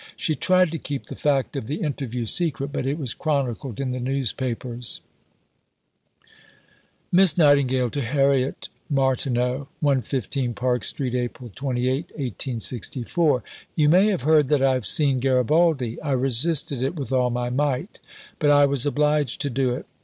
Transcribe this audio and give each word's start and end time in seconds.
She 0.17 0.33
tried 0.33 0.71
to 0.71 0.79
keep 0.79 1.05
the 1.05 1.15
fact 1.15 1.55
of 1.55 1.67
the 1.67 1.75
interview 1.83 2.25
secret, 2.25 2.71
but 2.73 2.87
it 2.87 2.97
was 2.97 3.13
chronicled 3.13 3.79
in 3.79 3.91
the 3.91 3.99
newspapers: 3.99 4.99
(Miss 7.11 7.37
Nightingale 7.37 7.91
to 7.91 8.01
Harriet 8.01 8.69
Martineau.) 8.89 9.67
115 9.79 10.55
PARK 10.55 10.83
ST., 10.83 11.13
April 11.13 11.51
28. 11.55 12.11
You 13.77 13.89
may 13.89 14.07
have 14.07 14.23
heard 14.23 14.47
that 14.47 14.63
I 14.63 14.73
have 14.73 14.87
seen 14.87 15.19
Garibaldi. 15.19 16.01
I 16.01 16.13
resisted 16.13 16.81
it 16.81 16.95
with 16.95 17.11
all 17.11 17.29
my 17.29 17.51
might, 17.51 17.99
but 18.39 18.49
I 18.49 18.65
was 18.65 18.87
obliged 18.87 19.39
to 19.41 19.51
do 19.51 19.69
it. 19.69 19.85